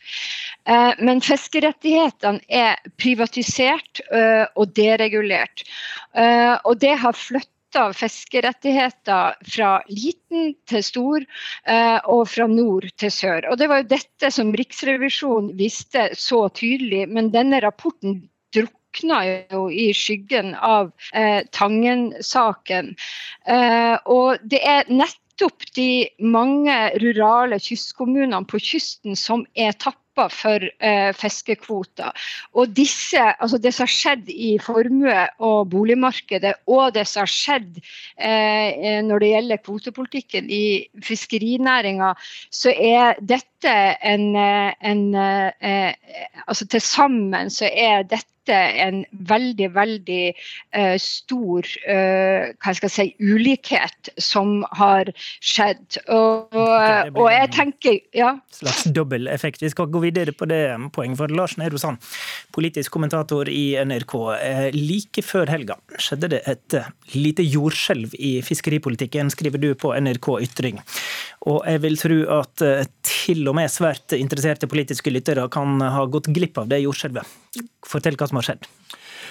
Eh, 0.65 0.93
men 1.03 1.21
fiskerettighetene 1.23 2.41
er 2.49 2.79
privatisert 3.01 4.01
eh, 4.11 4.45
og 4.55 4.71
deregulert. 4.77 5.65
Og 6.15 6.77
det 6.79 6.93
har 7.01 7.17
flyttet 7.17 7.54
flytta 7.65 7.93
fiskerettigheter 7.93 9.35
fra 9.43 9.83
liten 9.87 10.55
til 10.67 10.83
stor 10.83 11.25
eh, 11.67 11.99
og 12.05 12.27
fra 12.29 12.47
nord 12.47 12.87
til 12.97 13.11
sør. 13.11 13.49
Og 13.51 13.57
Det 13.57 13.67
var 13.67 13.81
jo 13.81 13.89
dette 13.89 14.31
som 14.31 14.53
Riksrevisjonen 14.53 15.57
visste 15.57 16.09
så 16.15 16.49
tydelig, 16.49 17.07
men 17.09 17.31
denne 17.31 17.59
rapporten 17.61 18.29
drukna 18.53 19.45
jo 19.51 19.69
i 19.69 19.93
skyggen 19.93 20.55
av 20.55 20.91
eh, 21.13 21.43
Tangen-saken. 21.51 22.95
Eh, 23.47 23.97
og 24.05 24.37
det 24.43 24.61
er 24.63 24.85
nettopp 24.89 25.65
de 25.75 26.07
mange 26.19 26.91
rurale 27.01 27.59
kystkommunene 27.59 28.45
på 28.45 28.59
kysten 28.59 29.15
som 29.15 29.45
er 29.55 29.73
tapt 29.73 29.99
for 30.15 30.63
eh, 30.79 31.11
fiskekvoter. 31.15 32.11
Og 32.55 32.73
disse, 32.75 33.19
altså 33.19 33.59
det 33.61 33.73
som 33.75 33.85
har 33.85 33.93
skjedd 33.93 34.29
i 34.31 34.55
formue- 34.61 35.27
og 35.43 35.69
boligmarkedet, 35.73 36.53
og 36.67 36.93
det 36.95 37.05
som 37.09 37.25
har 37.25 37.31
skjedd 37.31 37.79
eh, 38.17 39.01
når 39.05 39.23
det 39.23 39.31
gjelder 39.33 39.63
kvotepolitikken 39.65 40.49
i 40.49 40.65
fiskerinæringa, 41.03 42.13
så 42.51 42.73
er 42.75 43.19
dette 43.21 43.75
en, 44.05 44.29
eh, 44.39 44.71
en 44.81 45.03
eh, 45.15 45.93
altså 46.47 46.65
Til 46.65 46.81
sammen 46.81 47.49
så 47.53 47.69
er 47.71 48.03
dette 48.03 48.34
en 48.53 49.03
veldig, 49.29 49.69
veldig 49.75 50.21
uh, 50.35 50.95
stor 51.01 51.67
uh, 51.87 52.51
hva 52.61 52.75
skal 52.75 52.89
jeg 52.89 52.95
si, 52.95 53.07
ulikhet 53.19 54.11
som 54.21 54.63
har 54.77 55.11
skjedd. 55.43 55.99
Og, 56.05 56.53
og, 56.55 57.19
og 57.21 57.29
jeg 57.33 57.51
tenker 57.55 57.99
ja. 58.15 58.35
Slags 58.53 58.85
dobbel 58.95 59.29
effekt. 59.31 59.63
Vi 59.63 59.71
skal 59.73 59.89
gå 59.91 60.03
videre 60.05 60.35
på 60.35 60.47
det 60.49 60.63
poenget. 60.95 61.19
For 61.19 61.31
Lars 61.31 61.55
Nehru 61.59 61.77
Sand, 61.79 62.01
politisk 62.55 62.91
kommentator 62.95 63.47
i 63.51 63.77
NRK. 63.87 64.15
Eh, 64.35 64.65
like 64.75 65.23
før 65.23 65.47
helga 65.51 65.77
skjedde 65.95 66.31
det 66.33 66.41
et 66.49 66.75
lite 67.15 67.45
jordskjelv 67.45 68.15
i 68.19 68.37
fiskeripolitikken, 68.45 69.31
skriver 69.31 69.61
du 69.61 69.69
på 69.79 69.93
NRK 69.95 70.31
Ytring. 70.47 70.81
Og 71.49 71.61
jeg 71.69 71.81
vil 71.83 71.97
tro 71.99 72.17
at 72.39 72.63
eh, 72.65 72.87
til 73.25 73.47
og 73.49 73.57
med 73.57 73.71
svært 73.73 74.13
interesserte 74.17 74.69
politiske 74.69 75.13
lyttere 75.13 75.47
kan 75.53 75.81
ha 75.81 76.05
gått 76.09 76.29
glipp 76.33 76.59
av 76.61 76.69
det 76.69 76.83
jordskjelvet. 76.83 77.25
Fortell 77.85 78.17
hva 78.19 78.29
som 78.29 78.41
har 78.41 78.49
skjedd. 78.49 78.69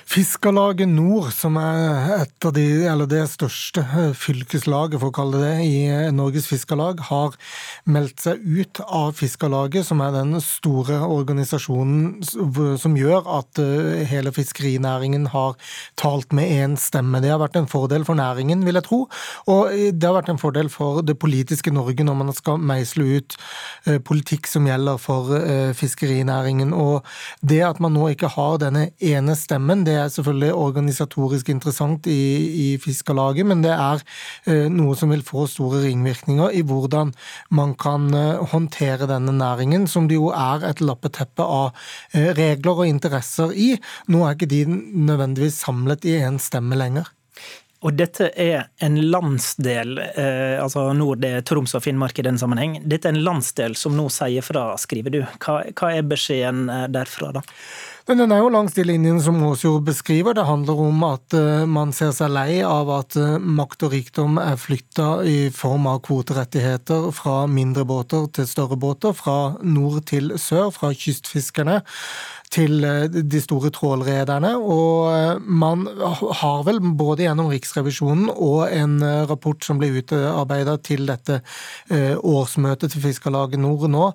Fiskarlaget 0.05 0.89
Nord, 0.91 1.31
som 1.35 1.57
er 1.61 2.13
et 2.21 2.47
av 2.47 2.53
de, 2.57 2.65
eller 2.91 3.09
det 3.11 3.23
største 3.33 3.85
eh, 3.85 4.13
fylkeslaget, 4.19 4.99
for 5.01 5.13
å 5.13 5.15
kalle 5.15 5.41
det 5.41 5.45
det, 5.45 5.65
i 5.65 5.87
eh, 5.89 6.13
Norges 6.15 6.47
Fiskarlag, 6.51 7.01
har 7.09 7.37
meldt 7.91 8.25
seg 8.25 8.43
ut 8.43 8.81
av 8.85 9.15
Fiskarlaget, 9.19 9.87
som 9.89 10.03
er 10.05 10.15
den 10.15 10.37
store 10.45 11.01
organisasjonen 11.05 12.23
som 12.81 12.97
gjør 12.99 13.27
at 13.39 13.61
eh, 13.63 14.05
hele 14.11 14.33
fiskerinæringen 14.35 15.29
har 15.35 15.57
talt 16.01 16.35
med 16.37 16.51
én 16.53 16.79
stemme. 16.81 17.23
Det 17.25 17.33
har 17.33 17.43
vært 17.43 17.59
en 17.61 17.71
fordel 17.71 18.07
for 18.07 18.19
næringen, 18.19 18.65
vil 18.67 18.81
jeg 18.81 18.89
tro, 18.89 19.01
og 19.51 19.73
det 19.73 20.09
har 20.09 20.17
vært 20.19 20.33
en 20.35 20.41
fordel 20.41 20.71
for 20.73 21.03
det 21.05 21.17
politiske 21.21 21.73
Norge 21.75 22.07
når 22.07 22.21
man 22.21 22.33
skal 22.37 22.61
meisle 22.61 23.19
ut 23.19 23.37
politikk 24.07 24.49
som 24.49 24.67
gjelder 24.69 24.99
for 25.01 25.31
fiskerinæringen. 25.77 26.73
Og 26.77 27.05
det 27.45 27.61
at 27.67 27.81
man 27.83 27.95
nå 27.97 28.09
ikke 28.13 28.33
har 28.35 28.59
denne 28.63 28.89
ene 29.05 29.37
stemmen, 29.39 29.84
det 29.87 29.95
er 29.99 30.13
selvfølgelig 30.13 30.53
organisatorisk 30.55 31.51
interessant 31.53 32.07
i, 32.11 32.21
i 32.65 32.69
Fiskarlaget, 32.83 33.47
men 33.49 33.63
det 33.65 33.73
er 33.75 34.03
eh, 34.51 34.69
noe 34.73 34.97
som 34.99 35.13
vil 35.13 35.25
få 35.27 35.47
store 35.51 35.83
ringvirkninger 35.87 36.55
i 36.59 36.63
hvordan 36.67 37.13
man 37.55 37.75
kan 37.81 38.09
eh, 38.15 38.43
håndtere 38.53 39.09
denne 39.11 39.35
næringen, 39.37 39.89
som 39.91 40.09
det 40.09 40.19
jo 40.19 40.31
er 40.35 40.65
et 40.71 40.83
lappeteppe 40.85 41.45
av 41.45 41.73
eh, 42.13 42.33
regler 42.37 42.85
og 42.85 42.89
interesser 42.89 43.53
i. 43.55 43.75
Nå 44.13 44.25
er 44.25 44.37
ikke 44.37 44.51
de 44.51 44.65
nødvendigvis 44.69 45.63
samlet 45.65 46.09
i 46.09 46.19
én 46.23 46.41
stemme 46.43 46.79
lenger. 46.79 47.11
Og 47.85 47.93
dette 47.93 48.31
er 48.41 48.71
en 48.81 48.95
landsdel, 49.13 49.99
eh, 50.01 50.57
altså 50.57 50.87
nord 50.97 51.21
det 51.21 51.35
er 51.37 51.43
Troms 51.45 51.75
og 51.77 51.83
Finnmark 51.85 52.17
i 52.19 52.25
den 52.25 52.39
sammenheng. 52.41 52.79
Dette 52.81 53.11
er 53.11 53.17
en 53.17 53.27
landsdel 53.27 53.77
som 53.77 53.93
nå 53.97 54.07
sier 54.13 54.45
fra, 54.45 54.71
skriver 54.81 55.13
du. 55.13 55.21
Hva, 55.45 55.59
hva 55.77 55.91
er 55.93 56.07
beskjeden 56.09 56.71
derfra, 56.95 57.35
da? 57.37 57.45
Men 58.05 58.21
den 58.21 58.33
er 58.37 58.43
jo 58.43 58.51
langs 58.53 58.75
de 58.77 58.83
linjene 58.85 59.23
som 59.25 59.39
Aasjord 59.47 59.87
beskriver. 59.87 60.35
Det 60.37 60.45
handler 60.45 60.81
om 60.91 61.07
at 61.09 61.33
eh, 61.39 61.63
man 61.65 61.93
ser 61.97 62.11
seg 62.13 62.35
lei 62.37 62.59
av 62.61 62.91
at 62.93 63.17
eh, 63.17 63.39
makt 63.41 63.87
og 63.87 63.95
rikdom 63.95 64.37
er 64.43 64.61
flytta 64.61 65.09
i 65.25 65.49
form 65.49 65.89
av 65.89 66.03
kvoterettigheter 66.05 67.09
fra 67.17 67.47
mindre 67.49 67.87
båter 67.89 68.29
til 68.37 68.49
større 68.51 68.77
båter, 68.77 69.17
fra 69.17 69.57
nord 69.65 70.03
til 70.11 70.35
sør, 70.37 70.69
fra 70.77 70.93
kystfiskerne 70.93 71.79
til 72.53 72.85
eh, 72.85 73.09
de 73.09 73.41
store 73.41 73.73
trålrederne. 73.73 74.53
Og 74.61 75.41
man 75.49 75.89
har 76.45 76.69
vel 76.69 76.83
både 76.85 77.25
gjennom 77.25 77.49
Riksrevisjonen 77.55 78.29
og 78.35 78.67
en 78.69 78.99
rapport 79.33 79.65
som 79.65 79.81
ble 79.81 79.95
utarbeida 79.97 80.77
til 80.85 81.09
dette 81.09 81.41
årsmøtet 82.21 82.93
til 82.93 83.09
Fiskarlaget 83.09 83.61
Nord 83.63 83.89
nå, 83.89 84.11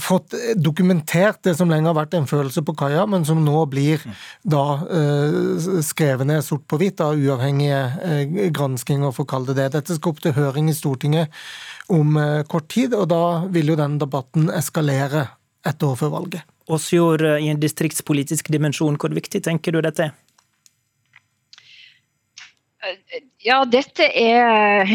fått 0.00 0.34
dokumentert 0.56 1.40
det 1.44 1.56
som 1.58 1.70
lenge 1.70 1.90
har 1.90 1.96
vært 1.98 2.14
en 2.16 2.28
følelse 2.30 2.62
på 2.64 2.74
kaia, 2.80 3.06
men 3.10 3.26
som 3.28 3.42
nå 3.44 3.64
blir 3.72 4.02
da 4.42 4.64
eh, 4.84 5.80
skrevet 5.86 6.28
ned 6.30 6.44
sort 6.46 6.66
på 6.70 6.80
hvitt 6.80 7.02
av 7.04 7.18
uavhengige 7.18 7.82
eh, 8.06 8.38
granskinger, 8.50 9.12
for 9.16 9.26
å 9.26 9.32
kalle 9.34 9.52
det 9.52 9.60
det. 9.60 9.74
Dette 9.76 9.98
skal 9.98 10.14
opp 10.14 10.24
til 10.24 10.36
høring 10.38 10.70
i 10.72 10.76
Stortinget 10.76 11.42
om 11.90 12.14
kort 12.46 12.68
tid, 12.70 12.94
og 12.94 13.08
da 13.10 13.48
vil 13.50 13.72
jo 13.72 13.78
den 13.78 13.96
debatten 13.98 14.46
eskalere 14.54 15.26
et 15.66 15.82
år 15.82 15.96
før 15.98 16.12
valget. 16.14 16.46
Åsjord, 16.70 17.24
i 17.42 17.48
en 17.50 17.58
distriktspolitisk 17.58 18.52
dimensjon, 18.54 18.94
hvor 19.00 19.10
viktig 19.14 19.42
tenker 19.42 19.74
du 19.74 19.80
dette 19.82 20.06
er? 20.06 20.12
Ja, 23.44 23.58
dette 23.68 24.06
er 24.16 24.88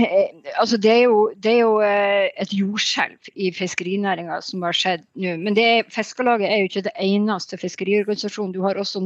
Altså, 0.57 0.77
det 0.81 0.91
er 0.91 1.01
jo, 1.03 1.19
det 1.37 1.51
er 1.51 1.59
jo 1.59 1.73
et 1.83 2.53
jordskjelv 2.55 3.29
i 3.35 3.51
fiskerinæringa 3.53 4.39
som 4.45 4.65
har 4.65 4.77
skjedd 4.77 5.05
nå. 5.21 5.35
Men 5.41 5.57
det, 5.57 5.67
Fiskarlaget 5.93 6.49
er 6.49 6.61
jo 6.61 6.69
ikke 6.69 6.85
det 6.87 6.95
eneste 7.01 7.59
fiskeriorganisasjonen. 7.61 8.53
Du 8.55 8.63
har 8.65 8.79
også 8.81 9.03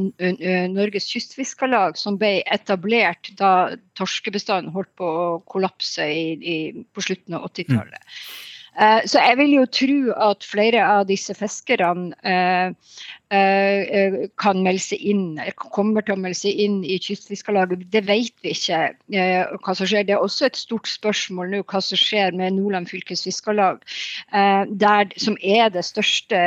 Norges 0.72 1.10
Kystfiskarlag, 1.12 1.98
som 2.00 2.18
ble 2.20 2.38
etablert 2.48 3.32
da 3.40 3.76
torskebestanden 4.00 4.72
holdt 4.74 4.92
på 5.00 5.08
å 5.08 5.26
kollapse 5.50 6.06
i, 6.06 6.24
i, 6.40 6.58
på 6.94 7.04
slutten 7.04 7.36
av 7.36 7.50
80-tallet. 7.50 8.00
Mm. 8.00 8.49
Eh, 8.78 9.00
så 9.08 9.18
jeg 9.18 9.38
vil 9.40 9.54
jo 9.58 9.66
tro 9.66 10.00
at 10.30 10.46
flere 10.46 10.82
av 10.86 11.06
disse 11.08 11.34
fiskerne 11.34 12.14
eh, 12.22 12.70
eh, 13.34 14.14
kan 14.40 14.62
melde 14.62 14.82
seg 14.84 15.02
inn, 15.10 15.40
kommer 15.58 16.04
til 16.06 16.14
å 16.14 16.20
melde 16.22 16.38
seg 16.38 16.52
inn 16.62 16.78
i 16.86 16.98
Kystfiskarlaget. 17.02 17.88
Det 17.90 18.04
vet 18.06 18.34
vi 18.44 18.54
ikke 18.54 18.78
hva 19.10 19.74
som 19.74 19.86
skjer. 19.90 20.06
Det 20.06 20.14
er 20.14 20.22
også 20.22 20.46
et 20.48 20.58
stort 20.60 20.88
spørsmål 20.90 21.46
nå 21.50 21.62
hva 21.64 21.80
som 21.82 21.98
skjer 21.98 22.36
med 22.38 22.54
Nordland 22.58 22.88
fylkes 22.90 23.24
fiskarlag, 23.26 23.82
som 24.30 25.36
er 25.42 25.70
det 25.74 25.84
største 25.86 26.38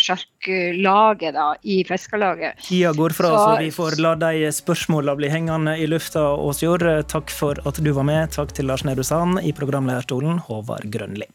sjarklaget 0.00 1.36
i 1.62 1.76
Fiskarlaget. 1.88 2.52
Tida 2.66 2.92
går 2.96 3.16
fra, 3.16 3.28
så, 3.32 3.38
så 3.44 3.52
vi 3.60 3.70
får 3.74 3.92
la 4.02 4.14
de 4.20 4.52
spørsmålene 4.54 5.18
bli 5.20 5.28
hengende 5.32 5.76
i 5.80 5.88
lufta. 5.90 6.24
Åsjord, 6.40 6.86
takk 7.12 7.32
for 7.32 7.54
at 7.68 7.76
du 7.82 7.92
var 7.96 8.06
med. 8.08 8.32
Takk 8.36 8.50
til 8.56 8.68
Lars 8.70 8.84
Nehru 8.86 9.04
Sand 9.06 9.25
i 9.42 9.52
programlederstolen, 9.56 10.38
Håvard 10.46 10.86
Grønli. 10.92 11.26